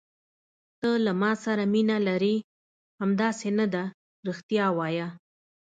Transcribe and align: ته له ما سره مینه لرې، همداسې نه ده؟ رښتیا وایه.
ته 0.79 0.89
له 1.05 1.11
ما 1.21 1.31
سره 1.43 1.63
مینه 1.73 1.97
لرې، 2.07 2.35
همداسې 3.01 3.47
نه 3.59 3.65
ده؟ 3.73 3.83
رښتیا 4.27 4.65
وایه. 4.77 5.07